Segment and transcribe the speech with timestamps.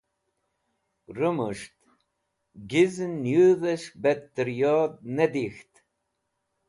[1.17, 1.75] Rẽmus̃ht
[2.69, 5.73] gizẽn nẽyudhẽs̃h bet tẽryod ne dik̃ht.